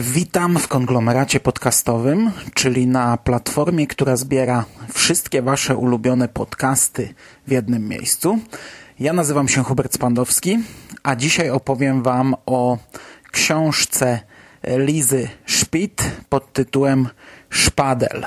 [0.00, 7.14] Witam w konglomeracie podcastowym, czyli na platformie, która zbiera wszystkie Wasze ulubione podcasty
[7.46, 8.38] w jednym miejscu.
[9.00, 10.58] Ja nazywam się Hubert Spandowski,
[11.02, 12.78] a dzisiaj opowiem Wam o
[13.32, 14.20] książce
[14.64, 17.08] Lizy Szpit pod tytułem
[17.50, 18.26] Szpadel.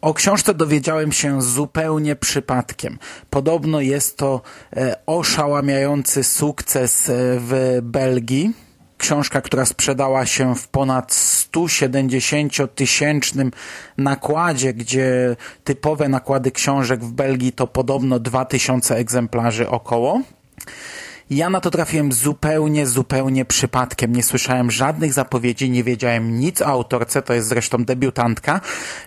[0.00, 2.98] O książce dowiedziałem się zupełnie przypadkiem.
[3.30, 4.42] Podobno jest to
[4.76, 8.64] e, oszałamiający sukces e, w Belgii
[9.04, 13.50] książka, która sprzedała się w ponad 170-tysięcznym
[13.98, 20.20] nakładzie, gdzie typowe nakłady książek w Belgii to podobno 2000 egzemplarzy około.
[21.30, 24.12] Ja na to trafiłem zupełnie, zupełnie przypadkiem.
[24.12, 28.60] Nie słyszałem żadnych zapowiedzi, nie wiedziałem nic o autorce, to jest zresztą debiutantka.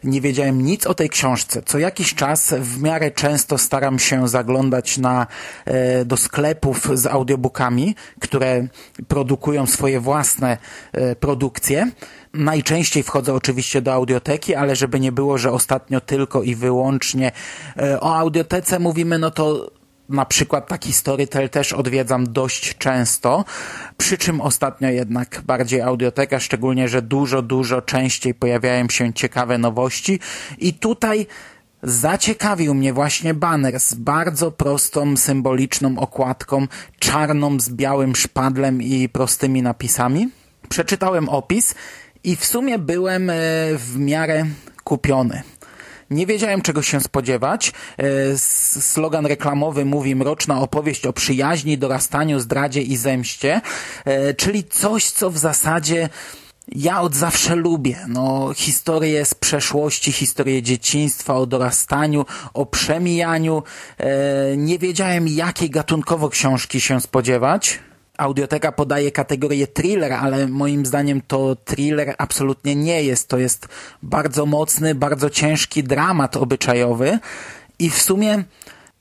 [0.04, 1.62] Nie wiedziałem nic o tej książce.
[1.66, 5.28] Co jakiś czas w miarę często staram się zaglądać na,
[5.66, 8.68] e, do sklepów z audiobookami, które
[9.08, 10.58] produkują swoje własne
[10.94, 11.92] e, produkcje.
[12.34, 17.32] Najczęściej wchodzę oczywiście do audioteki, ale żeby nie było, że ostatnio tylko i wyłącznie
[17.78, 19.77] e, o audiotece mówimy, no to
[20.10, 23.46] na przykład taki Storytel też odwiedzam dość często,
[23.98, 30.20] przy czym ostatnio jednak bardziej audioteka, szczególnie, że dużo, dużo częściej pojawiają się ciekawe nowości
[30.58, 31.28] i tutaj
[31.84, 36.68] zaciekawił mnie właśnie baner z bardzo prostą, symboliczną okładką,
[37.00, 40.30] czarną z białym szpadlem i prostymi napisami.
[40.70, 41.76] Przeczytałem opis
[42.24, 43.34] i w sumie byłem e,
[43.76, 44.46] w miarę
[44.84, 45.42] kupiony.
[46.10, 47.74] Nie wiedziałem czego się spodziewać.
[47.98, 48.04] E,
[48.82, 53.62] slogan reklamowy mówi mroczna opowieść o przyjaźni, dorastaniu, zdradzie i zemście,
[54.06, 56.10] e, czyli coś, co w zasadzie
[56.76, 57.98] ja od zawsze lubię.
[58.08, 63.64] No, historie z przeszłości, historie dzieciństwa, o dorastaniu, o przemijaniu.
[63.98, 67.80] E, nie wiedziałem, jakiej gatunkowo książki się spodziewać.
[68.18, 73.28] Audioteka podaje kategorię thriller, ale moim zdaniem to thriller absolutnie nie jest.
[73.28, 73.68] To jest
[74.04, 77.20] bardzo mocny, bardzo ciężki dramat obyczajowy
[77.80, 78.44] i w sumie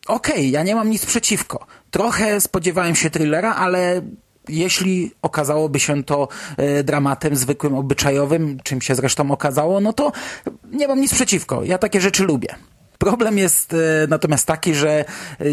[0.06, 1.66] okej, okay, ja nie mam nic przeciwko.
[1.90, 4.02] Trochę spodziewałem się thrillera, ale
[4.48, 10.12] jeśli okazałoby się to e, dramatem zwykłym, obyczajowym, czym się zresztą okazało, no to
[10.72, 11.64] nie mam nic przeciwko.
[11.64, 12.54] Ja takie rzeczy lubię.
[12.98, 13.76] Problem jest e,
[14.08, 15.04] natomiast taki, że e,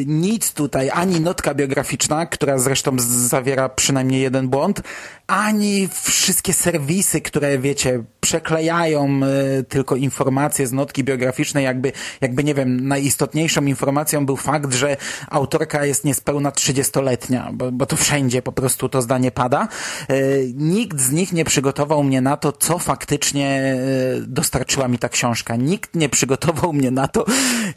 [0.06, 4.82] nic tutaj, ani notka biograficzna, która zresztą zawiera przynajmniej jeden błąd,
[5.28, 9.22] ani wszystkie serwisy, które wiecie, przeklejają
[9.60, 11.92] y, tylko informacje z notki biograficznej, jakby,
[12.22, 14.98] jakby nie wiem, najistotniejszą informacją był fakt, że
[15.30, 19.68] autorka jest niespełna 30-letnia, bo, bo to wszędzie po prostu to zdanie pada.
[20.10, 23.76] Y, nikt z nich nie przygotował mnie na to, co faktycznie
[24.18, 25.56] y, dostarczyła mi ta książka.
[25.56, 27.26] Nikt nie przygotował mnie na to,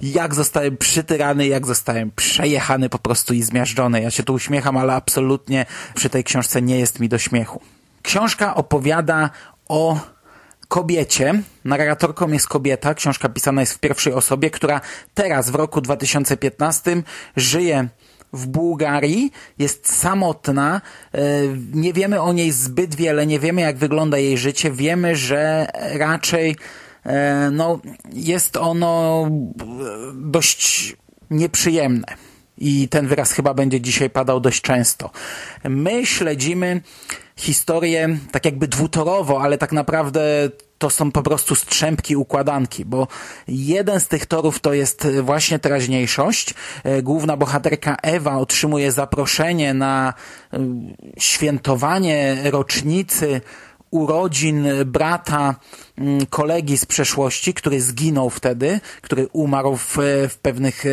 [0.02, 4.02] jak zostałem przytyrany, jak zostałem przejechany po prostu i zmiażdżony.
[4.02, 7.60] Ja się tu uśmiecham, ale absolutnie przy tej książce nie jest mi do śmiechu.
[8.02, 9.30] Książka opowiada
[9.68, 10.00] o
[10.68, 11.42] kobiecie.
[11.64, 12.94] Narratorką jest kobieta.
[12.94, 14.80] Książka pisana jest w pierwszej osobie, która
[15.14, 17.02] teraz w roku 2015
[17.36, 17.88] żyje
[18.32, 20.80] w Bułgarii, jest samotna,
[21.12, 21.20] e,
[21.72, 25.66] nie wiemy o niej zbyt wiele, nie wiemy jak wygląda jej życie, wiemy, że
[25.98, 26.56] raczej
[27.04, 27.80] e, no,
[28.12, 29.28] jest ono
[30.14, 30.96] dość
[31.30, 32.06] nieprzyjemne.
[32.58, 35.10] I ten wyraz chyba będzie dzisiaj padał dość często.
[35.64, 36.80] My śledzimy
[37.36, 43.08] historię tak jakby dwutorowo, ale tak naprawdę to są po prostu strzępki układanki, bo
[43.48, 46.54] jeden z tych torów to jest właśnie teraźniejszość.
[46.84, 50.14] E, główna bohaterka Ewa otrzymuje zaproszenie na
[50.52, 50.58] e,
[51.18, 53.40] świętowanie rocznicy
[53.90, 55.54] urodzin brata
[55.98, 59.96] mm, kolegi z przeszłości, który zginął wtedy, który umarł w,
[60.28, 60.84] w pewnych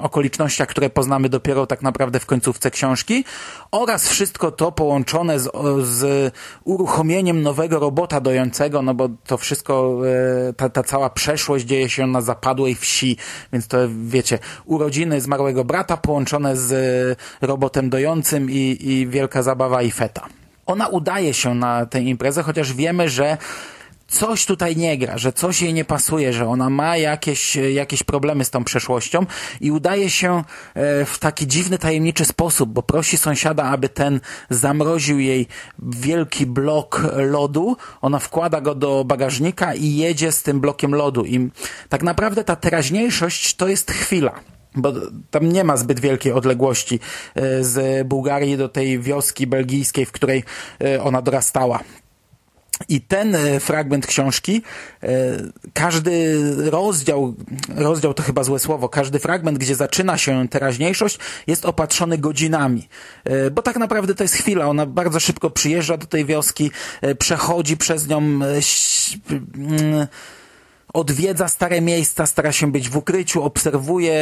[0.00, 3.24] okolicznościach, które poznamy dopiero tak naprawdę w końcówce książki.
[3.70, 5.50] Oraz wszystko to połączone z,
[5.82, 6.32] z
[6.64, 10.00] uruchomieniem nowego robota dojącego, no bo to wszystko,
[10.48, 13.16] e, ta, ta cała przeszłość dzieje się na zapadłej wsi,
[13.52, 19.90] więc to wiecie, urodziny zmarłego brata połączone z robotem dojącym i, i wielka zabawa i
[19.90, 20.28] feta
[20.68, 23.36] ona udaje się na tę imprezę, chociaż wiemy, że
[24.08, 28.44] coś tutaj nie gra, że coś jej nie pasuje, że ona ma jakieś, jakieś problemy
[28.44, 29.26] z tą przeszłością
[29.60, 30.44] i udaje się
[30.74, 34.20] e, w taki dziwny, tajemniczy sposób, bo prosi sąsiada, aby ten
[34.50, 35.46] zamroził jej
[35.78, 41.24] wielki blok lodu, ona wkłada go do bagażnika i jedzie z tym blokiem lodu.
[41.24, 41.50] I
[41.88, 44.92] tak naprawdę ta teraźniejszość to jest chwila bo
[45.30, 47.00] tam nie ma zbyt wielkiej odległości
[47.34, 50.44] e, z Bułgarii do tej wioski belgijskiej, w której
[50.80, 51.80] e, ona dorastała.
[52.88, 54.62] I ten e, fragment książki,
[55.72, 56.38] każdy
[56.70, 57.34] rozdział,
[57.76, 62.88] rozdział to chyba złe słowo, każdy fragment, gdzie zaczyna się teraźniejszość, jest opatrzony godzinami.
[63.52, 64.66] Bo tak naprawdę to jest chwila.
[64.66, 66.70] Ona bardzo szybko przyjeżdża do tej wioski,
[67.18, 68.40] przechodzi przez nią
[70.94, 74.16] odwiedza stare miejsca, stara się być w ukryciu, obserwuje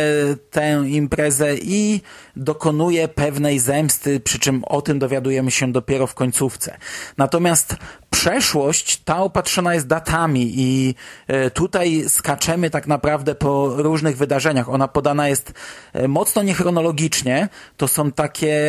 [0.50, 2.00] tę imprezę i
[2.36, 6.78] dokonuje pewnej zemsty, przy czym o tym dowiadujemy się dopiero w końcówce.
[7.16, 7.76] Natomiast
[8.10, 10.94] przeszłość ta opatrzona jest datami i
[11.26, 14.68] e, tutaj skaczemy tak naprawdę po różnych wydarzeniach.
[14.68, 15.52] Ona podana jest
[15.92, 17.48] e, mocno niechronologicznie.
[17.76, 18.62] To są takie,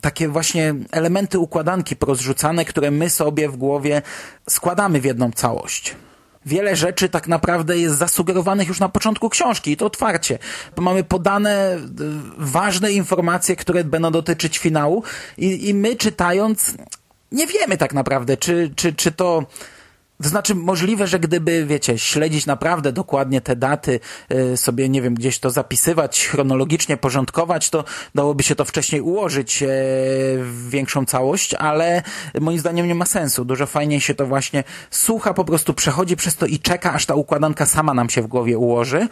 [0.00, 4.02] takie właśnie elementy układanki porozrzucane, które my sobie w głowie
[4.48, 5.94] składamy w jedną całość
[6.46, 10.38] wiele rzeczy tak naprawdę jest zasugerowanych już na początku książki i to otwarcie.
[10.76, 11.78] Mamy podane e,
[12.38, 15.02] ważne informacje, które będą dotyczyć finału
[15.38, 16.74] i, i my czytając
[17.32, 19.46] nie wiemy tak naprawdę, czy, czy, czy to
[20.24, 25.14] to znaczy możliwe, że gdyby, wiecie, śledzić naprawdę dokładnie te daty, yy, sobie, nie wiem,
[25.14, 27.84] gdzieś to zapisywać, chronologicznie porządkować, to
[28.14, 29.68] dałoby się to wcześniej ułożyć yy,
[30.38, 32.02] w większą całość, ale
[32.40, 33.44] moim zdaniem nie ma sensu.
[33.44, 37.14] Dużo fajniej się to właśnie słucha, po prostu przechodzi przez to i czeka, aż ta
[37.14, 39.08] układanka sama nam się w głowie ułoży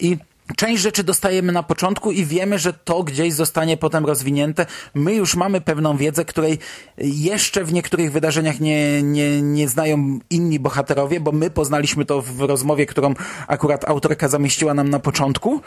[0.00, 0.16] i
[0.56, 4.66] Część rzeczy dostajemy na początku i wiemy, że to gdzieś zostanie potem rozwinięte.
[4.94, 6.58] My już mamy pewną wiedzę, której
[6.98, 12.40] jeszcze w niektórych wydarzeniach nie, nie, nie znają inni bohaterowie, bo my poznaliśmy to w
[12.40, 13.14] rozmowie, którą
[13.46, 15.60] akurat autorka zamieściła nam na początku.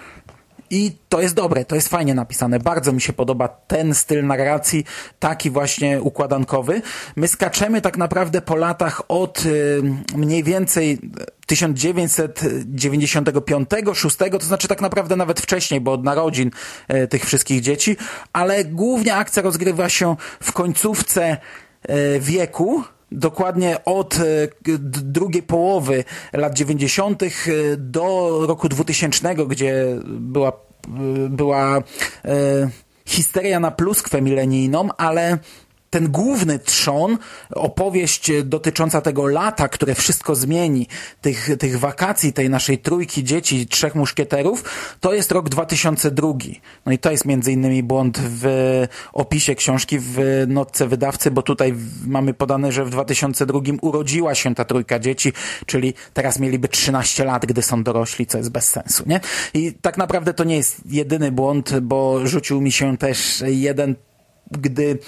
[0.69, 2.59] I to jest dobre, to jest fajnie napisane.
[2.59, 4.85] Bardzo mi się podoba ten styl narracji,
[5.19, 6.81] taki właśnie układankowy.
[7.15, 9.81] My skaczemy tak naprawdę po latach od y,
[10.15, 10.99] mniej więcej
[11.51, 16.51] 1995-6, to znaczy tak naprawdę nawet wcześniej, bo od narodzin
[16.93, 17.97] y, tych wszystkich dzieci,
[18.33, 21.37] ale głównie akcja rozgrywa się w końcówce
[21.89, 24.21] y, wieku, dokładnie od e,
[25.03, 26.03] drugiej połowy
[26.33, 27.23] lat 90.
[27.23, 27.27] E,
[27.77, 31.83] do roku 2000, gdzie była, e, była
[33.05, 35.37] histeria na pluskwę milenijną, ale
[35.89, 37.17] ten główny trzon,
[37.55, 40.87] opowieść dotycząca tego lata, które wszystko zmieni,
[41.21, 44.63] tych, tych wakacji, tej naszej trójki dzieci, trzech muszkieterów,
[44.99, 46.27] to jest rok 2002.
[46.85, 48.47] No i to jest między innymi błąd w
[49.13, 51.75] opisie książki, w notce wydawcy, bo tutaj
[52.07, 55.33] mamy podane, że w 2002 urodziła się ta trójka dzieci,
[55.65, 59.19] czyli teraz mieliby 13 lat, gdy są dorośli, co jest bez sensu, nie?
[59.53, 63.95] I tak naprawdę to nie jest jedyny błąd, bo rzucił mi się też jeden,
[64.51, 64.99] gdy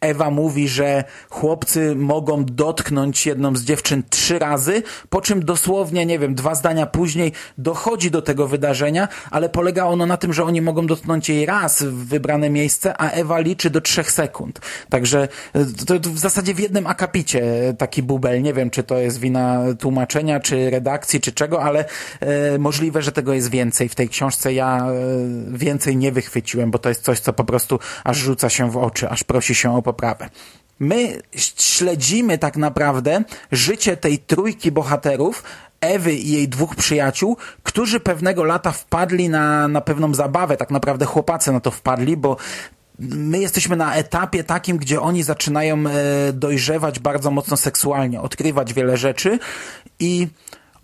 [0.00, 6.18] Ewa mówi, że chłopcy mogą dotknąć jedną z dziewczyn trzy razy, po czym dosłownie, nie
[6.18, 10.62] wiem, dwa zdania później dochodzi do tego wydarzenia, ale polega ono na tym, że oni
[10.62, 14.60] mogą dotknąć jej raz w wybrane miejsce, a Ewa liczy do trzech sekund.
[14.90, 17.42] Także e, to, w zasadzie w jednym akapicie
[17.78, 18.42] taki bubel.
[18.42, 21.84] Nie wiem, czy to jest wina tłumaczenia, czy redakcji, czy czego, ale
[22.20, 24.52] e, możliwe, że tego jest więcej w tej książce.
[24.52, 28.70] Ja e, więcej nie wychwyciłem, bo to jest coś, co po prostu aż rzuca się
[28.70, 30.28] w oczy, aż prosi się o poprawę.
[30.80, 31.22] My
[31.56, 35.42] śledzimy tak naprawdę życie tej trójki bohaterów,
[35.80, 41.04] Ewy i jej dwóch przyjaciół, którzy pewnego lata wpadli na, na pewną zabawę, tak naprawdę
[41.06, 42.36] chłopacy na to wpadli, bo
[42.98, 48.96] my jesteśmy na etapie takim, gdzie oni zaczynają e, dojrzewać bardzo mocno seksualnie, odkrywać wiele
[48.96, 49.38] rzeczy
[50.00, 50.28] i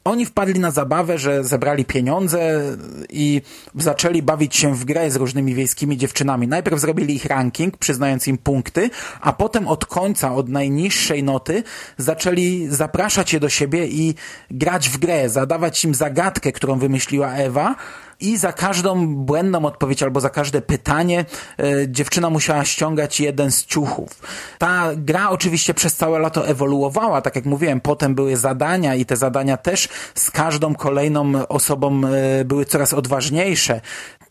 [0.04, 2.62] oni wpadli na zabawę, że zebrali pieniądze
[3.10, 3.42] i
[3.74, 6.48] zaczęli bawić się w grę z różnymi wiejskimi dziewczynami.
[6.48, 11.62] Najpierw zrobili ich ranking, przyznając im punkty, a potem od końca, od najniższej noty,
[11.98, 14.14] zaczęli zapraszać je do siebie i
[14.50, 17.74] grać w grę, zadawać im zagadkę, którą wymyśliła Ewa,
[18.20, 21.24] i za każdą błędną odpowiedź albo za każde pytanie
[21.58, 24.22] e, dziewczyna musiała ściągać jeden z ciuchów.
[24.58, 29.16] Ta gra oczywiście przez całe lato ewoluowała, tak jak mówiłem, potem były zadania i te
[29.16, 33.80] zadania też z każdą kolejną osobą e, były coraz odważniejsze.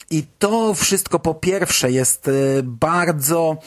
[0.09, 2.31] I to wszystko po pierwsze jest e,
[2.63, 3.57] bardzo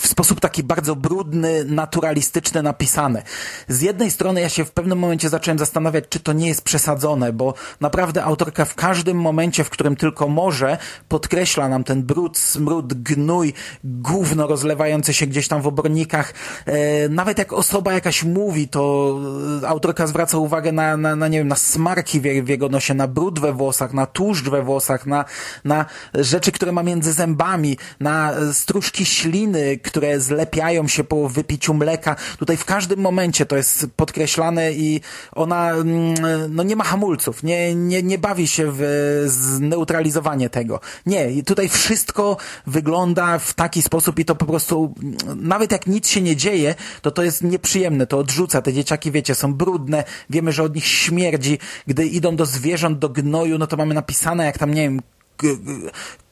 [0.00, 3.22] w sposób taki bardzo brudny, naturalistyczny napisane.
[3.68, 7.32] Z jednej strony ja się w pewnym momencie zacząłem zastanawiać, czy to nie jest przesadzone,
[7.32, 10.78] bo naprawdę autorka w każdym momencie, w którym tylko może,
[11.08, 16.34] podkreśla nam ten brud, smród, gnój, gówno rozlewające się gdzieś tam w obornikach.
[16.66, 19.14] E, nawet jak osoba jakaś mówi, to
[19.62, 23.08] e, autorka zwraca uwagę na, na, na nie wiem, na smarki w, jego nosie, na
[23.08, 25.24] brud we włosach, na tłuszcz we włosach, na,
[25.64, 32.16] na rzeczy, które ma między zębami, na stróżki śliny, które zlepiają się po wypiciu mleka.
[32.38, 35.00] Tutaj w każdym momencie to jest podkreślane i
[35.32, 36.14] ona mm,
[36.54, 38.82] no nie ma hamulców, nie, nie, nie bawi się w
[39.26, 40.80] zneutralizowanie tego.
[41.06, 44.94] Nie, tutaj wszystko wygląda w taki sposób i to po prostu,
[45.36, 48.62] nawet jak nic się nie dzieje, to to jest nieprzyjemne, to odrzuca.
[48.62, 51.58] Te dzieciaki, wiecie, są brudne, wiemy, że od nich śmierdzi.
[51.86, 55.00] Gdy idą do zwierząt, do gnoju, no to mamy napisane, jak tam, nie wiem,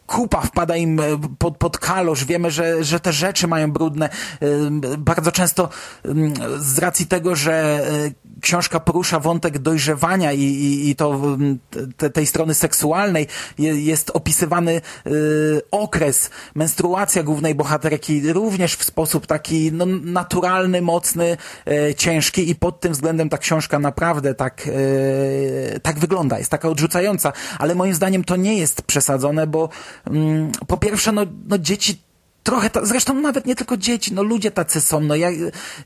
[0.07, 1.03] kupa wpada im e,
[1.39, 4.09] pod, pod kalosz, wiemy, że, że te rzeczy mają brudne.
[4.09, 4.49] E,
[4.99, 5.69] bardzo często
[6.59, 11.37] z racji tego, że e, książka porusza wątek dojrzewania i, i, i to
[11.97, 13.27] te, tej strony seksualnej
[13.59, 14.81] jest opisywany
[15.71, 21.37] okres, menstruacja głównej bohaterki również w sposób taki no, naturalny, mocny,
[21.97, 24.69] ciężki i pod tym względem ta książka naprawdę tak,
[25.83, 29.69] tak wygląda, jest taka odrzucająca, ale moim zdaniem to nie jest przesadzone, bo
[30.67, 32.06] po pierwsze, no, no dzieci
[32.47, 35.31] trochę, ta, zresztą nawet nie tylko dzieci, no ludzie tacy są, no ja,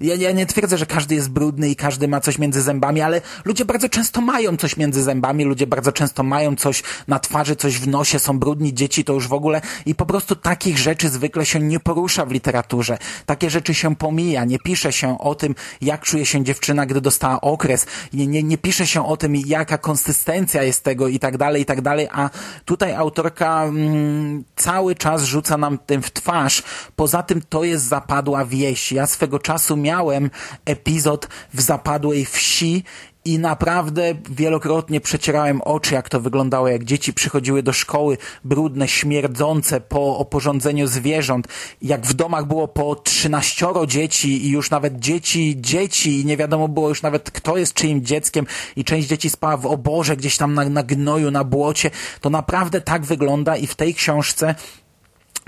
[0.00, 3.20] ja, ja nie twierdzę, że każdy jest brudny i każdy ma coś między zębami, ale
[3.44, 7.78] ludzie bardzo często mają coś między zębami, ludzie bardzo często mają coś na twarzy, coś
[7.78, 11.46] w nosie, są brudni, dzieci to już w ogóle i po prostu takich rzeczy zwykle
[11.46, 12.98] się nie porusza w literaturze.
[13.26, 17.40] Takie rzeczy się pomija, nie pisze się o tym, jak czuje się dziewczyna, gdy dostała
[17.40, 21.62] okres, nie, nie, nie pisze się o tym, jaka konsystencja jest tego i tak dalej,
[21.62, 22.30] i tak dalej, a
[22.64, 26.62] tutaj autorka mm, cały czas rzuca nam tym w twarz, masz.
[26.96, 28.92] Poza tym to jest zapadła wieś.
[28.92, 30.30] Ja swego czasu miałem
[30.64, 32.84] epizod w zapadłej wsi
[33.24, 39.80] i naprawdę wielokrotnie przecierałem oczy, jak to wyglądało, jak dzieci przychodziły do szkoły brudne, śmierdzące
[39.80, 41.48] po oporządzeniu zwierząt,
[41.82, 46.68] jak w domach było po trzynaścioro dzieci i już nawet dzieci, dzieci i nie wiadomo
[46.68, 50.54] było już nawet kto jest czyim dzieckiem i część dzieci spała w oborze gdzieś tam
[50.54, 51.90] na, na gnoju, na błocie.
[52.20, 54.54] To naprawdę tak wygląda i w tej książce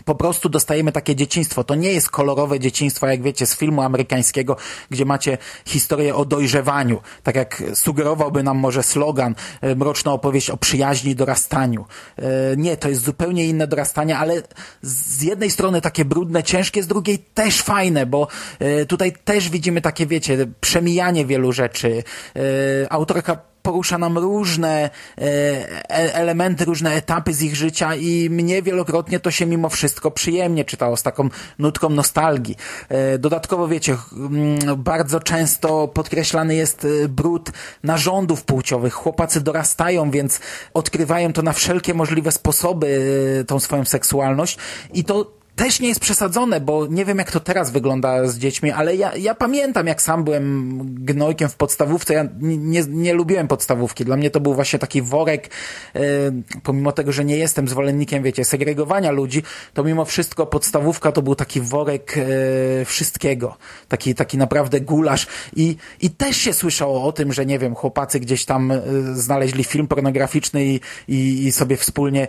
[0.05, 1.65] po prostu dostajemy takie dzieciństwo.
[1.65, 4.57] To nie jest kolorowe dzieciństwo, jak wiecie, z filmu amerykańskiego,
[4.91, 7.01] gdzie macie historię o dojrzewaniu.
[7.23, 11.85] Tak jak sugerowałby nam może slogan, e, mroczna opowieść o przyjaźni i dorastaniu.
[12.19, 12.23] E,
[12.57, 14.43] nie, to jest zupełnie inne dorastanie, ale
[14.83, 19.81] z jednej strony takie brudne, ciężkie, z drugiej też fajne, bo e, tutaj też widzimy
[19.81, 22.05] takie, wiecie, przemijanie wielu rzeczy.
[22.91, 29.21] Autorka porusza nam różne e, e, elementy, różne etapy z ich życia i mnie wielokrotnie
[29.21, 31.29] to się mimo wszystko przyjemnie czytało, z taką
[31.59, 32.57] nutką nostalgii.
[32.89, 37.51] E, dodatkowo, wiecie, mm, bardzo często podkreślany jest brud
[37.83, 38.95] narządów płciowych.
[38.95, 40.41] Chłopacy dorastają, więc
[40.75, 44.59] odkrywają to na wszelkie możliwe sposoby, tą swoją seksualność
[44.93, 48.71] i to też nie jest przesadzone, bo nie wiem jak to teraz wygląda z dziećmi,
[48.71, 54.05] ale ja, ja pamiętam jak sam byłem gnojkiem w podstawówce, ja nie, nie lubiłem podstawówki,
[54.05, 55.51] dla mnie to był właśnie taki worek,
[55.95, 56.01] yy,
[56.63, 59.43] pomimo tego, że nie jestem zwolennikiem, wiecie, segregowania ludzi,
[59.75, 63.57] to mimo wszystko podstawówka to był taki worek yy, wszystkiego,
[63.89, 65.27] taki, taki naprawdę gulasz.
[65.57, 69.65] I, i też się słyszało o tym, że nie wiem, chłopacy gdzieś tam yy, znaleźli
[69.65, 72.29] film pornograficzny i, i, i sobie wspólnie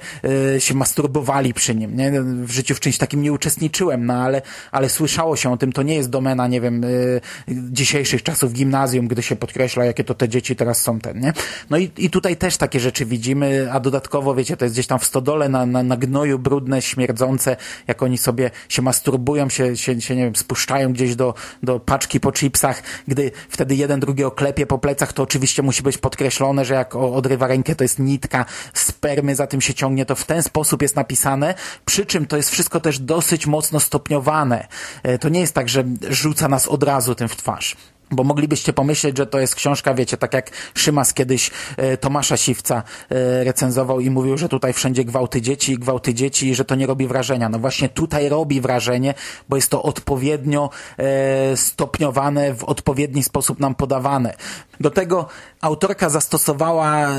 [0.59, 2.11] się masturbowali przy nim, nie?
[2.21, 4.41] W życiu w czymś takim takim nie uczestniczyłem, no ale,
[4.71, 9.07] ale słyszało się o tym, to nie jest domena, nie wiem, y, dzisiejszych czasów gimnazjum,
[9.07, 11.33] gdy się podkreśla, jakie to te dzieci teraz są ten, nie?
[11.69, 14.99] No i, i tutaj też takie rzeczy widzimy, a dodatkowo, wiecie, to jest gdzieś tam
[14.99, 20.01] w stodole na, na, na gnoju brudne, śmierdzące, jak oni sobie się masturbują, się, się,
[20.01, 24.65] się nie wiem, spuszczają gdzieś do, do paczki po chipsach, gdy wtedy jeden drugi oklepie
[24.65, 29.35] po plecach, to oczywiście musi być podkreślone, że jak odrywa rękę, to jest nitka spermy,
[29.35, 31.55] za tym się ciągnie, to w ten sposób jest napisane,
[31.85, 34.67] przy czym to jest wszystko też dosyć mocno stopniowane.
[35.03, 37.75] E, to nie jest tak, że rzuca nas od razu tym w twarz.
[38.13, 42.83] Bo moglibyście pomyśleć, że to jest książka, wiecie, tak jak Szymas kiedyś e, Tomasza Siwca
[43.09, 46.75] e, recenzował i mówił, że tutaj wszędzie gwałty dzieci i gwałty dzieci i że to
[46.75, 47.49] nie robi wrażenia.
[47.49, 49.13] No właśnie tutaj robi wrażenie,
[49.49, 54.33] bo jest to odpowiednio e, stopniowane, w odpowiedni sposób nam podawane.
[54.79, 55.27] Do tego
[55.61, 57.13] autorka zastosowała e,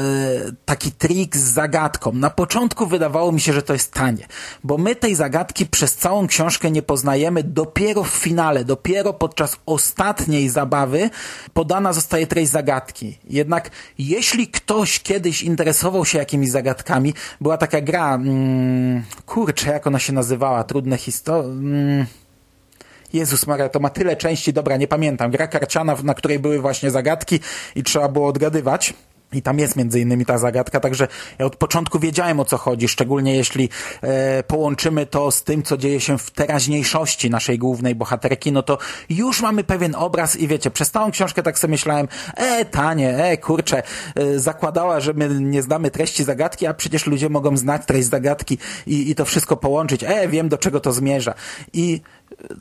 [0.64, 2.12] taki trik z zagadką.
[2.12, 4.26] Na początku wydawało mi się, że to jest tanie,
[4.64, 10.48] bo my tej zagadki przez całą książkę nie poznajemy dopiero w finale, dopiero podczas ostatniej
[10.48, 10.83] zabawy
[11.52, 13.18] podana zostaje treść zagadki.
[13.30, 19.98] Jednak jeśli ktoś kiedyś interesował się jakimiś zagadkami, była taka gra, mm, kurczę, jak ona
[19.98, 22.06] się nazywała, trudne historie, mm,
[23.12, 25.30] Jezus Maria, to ma tyle części, dobra, nie pamiętam.
[25.30, 27.40] Gra karciana, na której były właśnie zagadki
[27.74, 28.94] i trzeba było odgadywać.
[29.34, 32.88] I tam jest między innymi ta zagadka, także ja od początku wiedziałem o co chodzi,
[32.88, 33.68] szczególnie jeśli
[34.02, 38.78] e, połączymy to z tym, co dzieje się w teraźniejszości naszej głównej bohaterki, no to
[39.08, 43.36] już mamy pewien obraz i wiecie, przez całą książkę tak sobie myślałem, e, tanie, e,
[43.36, 43.82] kurczę,
[44.14, 48.58] e, zakładała, że my nie znamy treści zagadki, a przecież ludzie mogą znać treść zagadki
[48.86, 51.34] i, i to wszystko połączyć, e, wiem do czego to zmierza.
[51.72, 52.00] I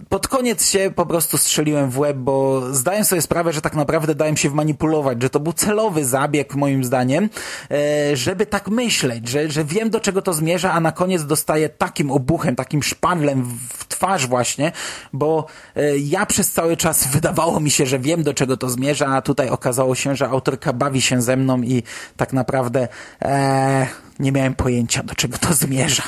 [0.09, 4.15] pod koniec się po prostu strzeliłem w łeb, bo zdaję sobie sprawę, że tak naprawdę
[4.15, 7.29] dałem się wmanipulować, że to był celowy zabieg moim zdaniem,
[7.71, 11.69] e, żeby tak myśleć, że, że wiem do czego to zmierza, a na koniec dostaję
[11.69, 14.71] takim obuchem, takim szpadlem w twarz właśnie,
[15.13, 19.07] bo e, ja przez cały czas wydawało mi się, że wiem do czego to zmierza,
[19.07, 21.83] a tutaj okazało się, że autorka bawi się ze mną i
[22.17, 22.87] tak naprawdę
[23.21, 23.87] e,
[24.19, 26.03] nie miałem pojęcia do czego to zmierza.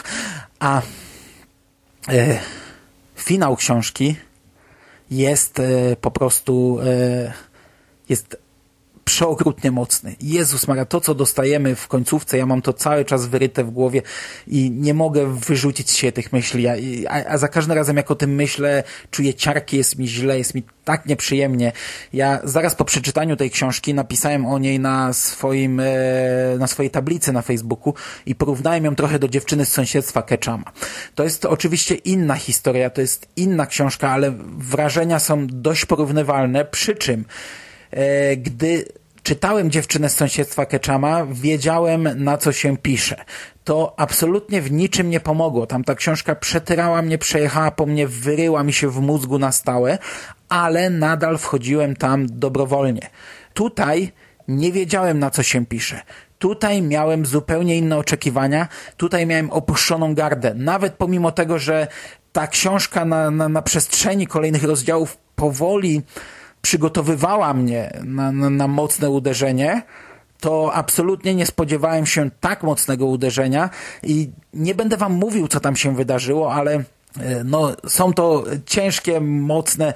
[0.59, 0.81] A
[2.09, 2.39] e,
[3.25, 4.15] finał książki
[5.11, 7.33] jest e, po prostu e,
[8.09, 8.37] jest
[9.05, 10.15] przeokrutnie mocny.
[10.21, 14.01] Jezus Maria, to co dostajemy w końcówce, ja mam to cały czas wyryte w głowie
[14.47, 16.75] i nie mogę wyrzucić się tych myśli, a,
[17.27, 20.63] a, za każdym razem jak o tym myślę, czuję ciarki, jest mi źle, jest mi
[20.83, 21.71] tak nieprzyjemnie.
[22.13, 25.85] Ja zaraz po przeczytaniu tej książki napisałem o niej na swoim, e,
[26.59, 27.93] na swojej tablicy na Facebooku
[28.25, 30.71] i porównałem ją trochę do dziewczyny z sąsiedztwa Keczama.
[31.15, 36.95] To jest oczywiście inna historia, to jest inna książka, ale wrażenia są dość porównywalne, przy
[36.95, 37.25] czym
[38.37, 38.85] gdy
[39.23, 43.25] czytałem dziewczynę z sąsiedztwa Keczama, wiedziałem na co się pisze.
[43.63, 45.67] To absolutnie w niczym nie pomogło.
[45.67, 49.97] Tam ta książka przetyrała mnie, przejechała po mnie, wyryła mi się w mózgu na stałe,
[50.49, 53.09] ale nadal wchodziłem tam dobrowolnie.
[53.53, 54.11] Tutaj
[54.47, 56.01] nie wiedziałem na co się pisze.
[56.39, 60.53] Tutaj miałem zupełnie inne oczekiwania, tutaj miałem opuszczoną gardę.
[60.55, 61.87] Nawet pomimo tego, że
[62.31, 66.01] ta książka na, na, na przestrzeni kolejnych rozdziałów powoli
[66.65, 69.81] przygotowywała mnie na, na, na mocne uderzenie,
[70.39, 73.69] to absolutnie nie spodziewałem się tak mocnego uderzenia
[74.03, 76.83] i nie będę wam mówił, co tam się wydarzyło, ale e,
[77.43, 79.93] no, są to ciężkie, mocne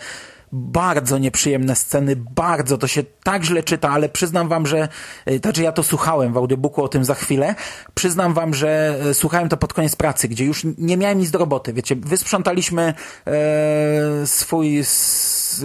[0.51, 4.87] bardzo nieprzyjemne sceny, bardzo to się tak źle czyta, ale przyznam wam, że,
[5.25, 7.55] e, znaczy ja to słuchałem w audiobooku o tym za chwilę,
[7.93, 11.39] przyznam wam, że e, słuchałem to pod koniec pracy, gdzie już nie miałem nic do
[11.39, 12.93] roboty, wiecie, wysprzątaliśmy
[13.27, 14.83] e, swój,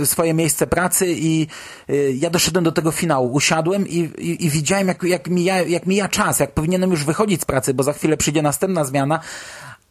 [0.05, 1.47] swoje miejsce pracy i
[1.89, 5.87] e, ja doszedłem do tego finału, usiadłem i, i, i widziałem jak, jak, mija, jak
[5.87, 9.21] mija czas, jak powinienem już wychodzić z pracy, bo za chwilę przyjdzie następna zmiana,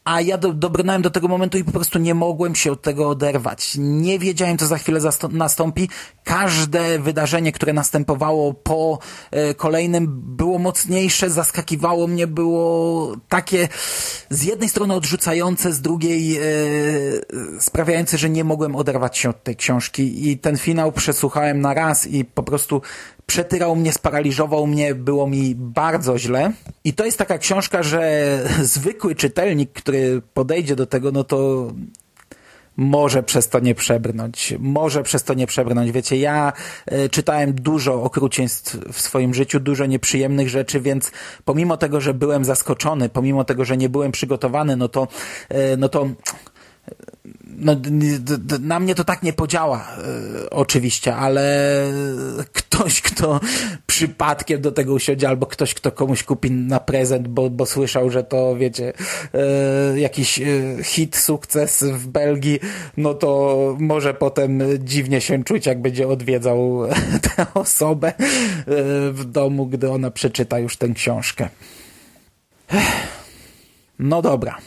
[0.04, 3.10] a ja do, dobrnąłem do tego momentu i po prostu nie mogłem się od tego
[3.10, 3.74] oderwać.
[3.78, 5.00] Nie wiedziałem, co za chwilę
[5.32, 5.90] nastąpi.
[6.24, 9.00] Każde wydarzenie, które następowało po
[9.32, 13.68] e, kolejnym było mocniejsze, zaskakiwało mnie, było takie
[14.30, 16.42] z jednej strony odrzucające, z drugiej e,
[17.60, 22.08] sprawiające, że nie mogłem oderwać się od tej książki i ten finał przesłuchałem na raz
[22.08, 22.82] i po prostu
[23.26, 26.52] przetyrał mnie, sparaliżował mnie, było mi bardzo źle.
[26.84, 28.40] I to jest taka książka, że
[28.76, 31.68] zwykły czytelnik, który podejdzie do tego, no to
[32.78, 34.54] może przez to nie przebrnąć.
[34.60, 35.92] Może przez to nie przebrnąć.
[35.92, 36.54] Wiecie, ja
[36.86, 41.12] e, czytałem dużo okrucieństw w swoim życiu, dużo nieprzyjemnych rzeczy, więc
[41.46, 45.08] pomimo tego, że byłem zaskoczony, pomimo tego, że nie byłem przygotowany, no to,
[45.50, 46.10] e, no to
[47.58, 47.76] no,
[48.60, 51.44] na mnie to tak nie podziała, e, oczywiście, ale
[52.54, 53.40] ktoś, kto
[53.88, 58.24] przypadkiem do tego usiądzie, albo ktoś, kto komuś kupi na prezent, bo, bo słyszał, że
[58.24, 58.94] to, wiecie,
[59.34, 60.44] e, jakiś e,
[60.84, 62.60] hit, sukces w Belgii,
[62.98, 66.82] no to może potem dziwnie się czuć, jak będzie odwiedzał
[67.36, 68.14] tę osobę
[69.12, 71.50] w domu, gdy ona przeczyta już tę książkę.
[74.00, 74.58] No dobra.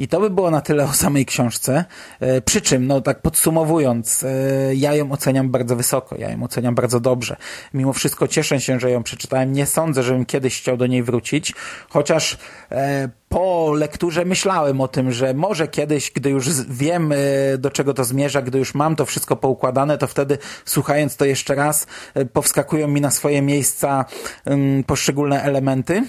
[0.00, 1.84] I to by było na tyle o samej książce.
[2.20, 6.74] E, przy czym, no tak podsumowując, e, ja ją oceniam bardzo wysoko, ja ją oceniam
[6.74, 7.36] bardzo dobrze.
[7.74, 9.52] Mimo wszystko cieszę się, że ją przeczytałem.
[9.52, 11.54] Nie sądzę, żebym kiedyś chciał do niej wrócić,
[11.88, 12.38] chociaż
[12.72, 17.14] e, po lekturze myślałem o tym, że może kiedyś, gdy już wiem,
[17.58, 21.54] do czego to zmierza, gdy już mam to wszystko poukładane, to wtedy słuchając to jeszcze
[21.54, 21.86] raz,
[22.32, 24.04] powskakują mi na swoje miejsca
[24.44, 26.02] mm, poszczególne elementy.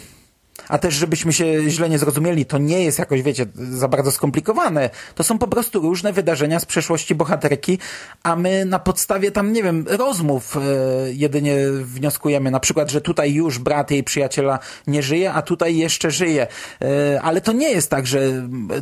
[0.71, 4.89] A też, żebyśmy się źle nie zrozumieli, to nie jest jakoś, wiecie, za bardzo skomplikowane.
[5.15, 7.79] To są po prostu różne wydarzenia z przeszłości bohaterki,
[8.23, 10.61] a my na podstawie tam, nie wiem, rozmów e,
[11.13, 12.51] jedynie wnioskujemy.
[12.51, 16.47] Na przykład, że tutaj już brat jej przyjaciela nie żyje, a tutaj jeszcze żyje.
[16.81, 18.19] E, ale to nie jest tak, że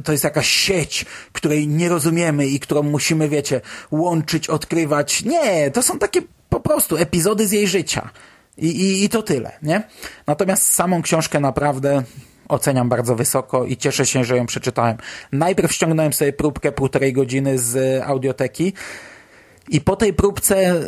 [0.03, 5.25] to jest jakaś sieć, której nie rozumiemy i którą musimy, wiecie, łączyć, odkrywać.
[5.25, 8.09] Nie, to są takie po prostu epizody z jej życia.
[8.61, 9.83] I, i, I to tyle, nie?
[10.27, 12.03] Natomiast samą książkę naprawdę
[12.47, 14.97] oceniam bardzo wysoko i cieszę się, że ją przeczytałem.
[15.31, 18.73] Najpierw ściągnąłem sobie próbkę półtorej godziny z audioteki
[19.69, 20.81] i po tej próbce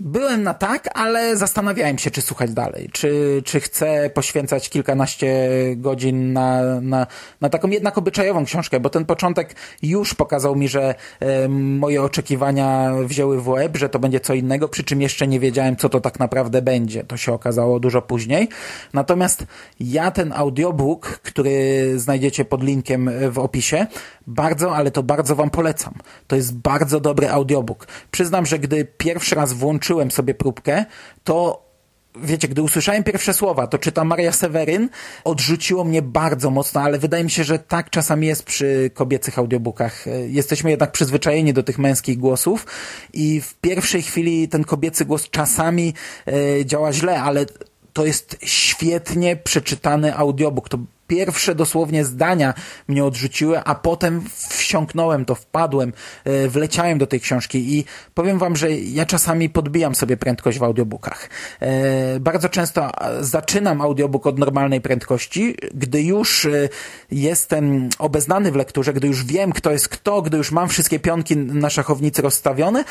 [0.00, 6.32] byłem na tak, ale zastanawiałem się, czy słuchać dalej, czy, czy chcę poświęcać kilkanaście godzin
[6.32, 7.06] na, na,
[7.40, 12.92] na taką jednak obyczajową książkę, bo ten początek już pokazał mi, że e, moje oczekiwania
[13.04, 16.00] wzięły w łeb, że to będzie co innego, przy czym jeszcze nie wiedziałem, co to
[16.00, 17.04] tak naprawdę będzie.
[17.04, 18.48] To się okazało dużo później.
[18.92, 19.46] Natomiast
[19.80, 23.86] ja ten audiobook, który znajdziecie pod linkiem w opisie,
[24.26, 25.94] bardzo, ale to bardzo wam polecam.
[26.26, 27.86] To jest bardzo dobry audiobook.
[28.10, 30.84] Przyznam, że gdy pierwszy raz włączyłem sobie próbkę,
[31.24, 31.70] to
[32.16, 34.88] wiecie, gdy usłyszałem pierwsze słowa, to czyta Maria Seweryn,
[35.24, 40.04] odrzuciło mnie bardzo mocno, ale wydaje mi się, że tak czasami jest przy kobiecych audiobookach.
[40.26, 42.66] Jesteśmy jednak przyzwyczajeni do tych męskich głosów
[43.12, 45.94] i w pierwszej chwili ten kobiecy głos czasami
[46.26, 47.46] e, działa źle, ale
[47.92, 50.68] to jest świetnie przeczytany audiobook.
[50.68, 50.78] To
[51.10, 52.54] pierwsze dosłownie zdania
[52.88, 55.92] mnie odrzuciły, a potem wsiąknąłem to, wpadłem,
[56.24, 60.62] e, wleciałem do tej książki i powiem wam, że ja czasami podbijam sobie prędkość w
[60.62, 61.30] audiobookach.
[61.60, 66.68] E, bardzo często zaczynam audiobook od normalnej prędkości, gdy już e,
[67.10, 71.36] jestem obeznany w lekturze, gdy już wiem, kto jest kto, gdy już mam wszystkie pionki
[71.36, 72.84] na szachownicy rozstawione,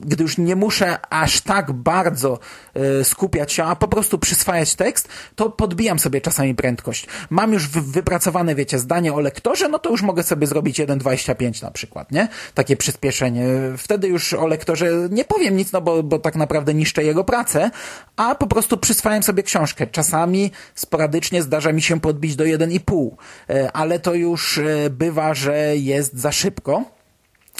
[0.00, 2.38] gdy już nie muszę aż tak bardzo
[3.02, 7.06] skupiać się, a po prostu przyswajać tekst, to podbijam sobie czasami prędkość
[7.36, 11.70] mam już wypracowane, wiecie, zdanie o lektorze, no to już mogę sobie zrobić 1.25 na
[11.70, 12.28] przykład, nie?
[12.54, 13.46] Takie przyspieszenie.
[13.78, 17.70] Wtedy już o lektorze nie powiem nic, no bo, bo tak naprawdę niszczę jego pracę,
[18.16, 19.86] a po prostu przyswajam sobie książkę.
[19.86, 23.10] Czasami sporadycznie zdarza mi się podbić do 1,5,
[23.50, 26.95] e, ale to już e, bywa, że jest za szybko.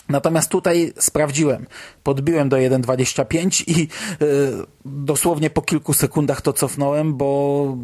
[0.09, 1.67] Natomiast tutaj sprawdziłem.
[2.03, 7.77] Podbiłem do 1.25 i yy, dosłownie po kilku sekundach to cofnąłem, bo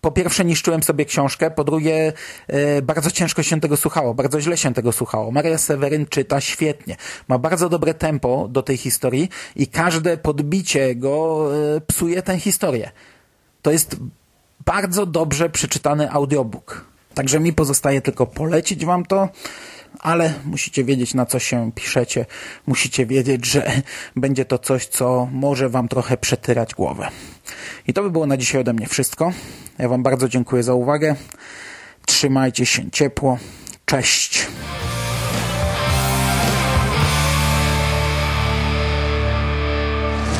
[0.00, 2.12] po pierwsze niszczyłem sobie książkę, po drugie
[2.48, 5.30] yy, bardzo ciężko się tego słuchało, bardzo źle się tego słuchało.
[5.30, 6.96] Maria Seweryn czyta świetnie.
[7.28, 12.90] Ma bardzo dobre tempo do tej historii i każde podbicie go yy, psuje tę historię.
[13.62, 13.96] To jest
[14.64, 16.84] bardzo dobrze przeczytany audiobook.
[17.14, 19.28] Także mi pozostaje tylko polecić wam to
[20.06, 22.26] ale musicie wiedzieć, na co się piszecie.
[22.66, 23.70] Musicie wiedzieć, że
[24.16, 27.08] będzie to coś, co może wam trochę przetyrać głowę.
[27.86, 29.32] I to by było na dzisiaj ode mnie wszystko.
[29.78, 31.14] Ja wam bardzo dziękuję za uwagę.
[32.06, 33.38] Trzymajcie się ciepło.
[33.86, 34.46] Cześć.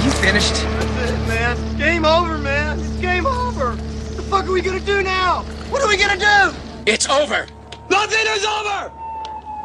[0.05, 0.55] You finished?
[0.97, 1.79] That's it, man.
[1.79, 2.79] Game over, man.
[2.79, 3.67] It's game over.
[3.67, 5.45] What the fuck are we gonna do now?
[5.71, 6.57] What are we gonna do?
[6.93, 7.47] It's over!
[7.91, 9.06] Nothing is over!